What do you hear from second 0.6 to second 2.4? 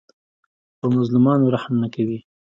په مظلومانو رحم نه کوي.